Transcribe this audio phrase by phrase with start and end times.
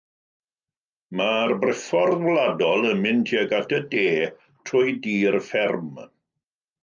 [1.19, 4.07] Mae'r briffordd wladol yn mynd tuag at y de
[4.71, 5.93] trwy dir fferm.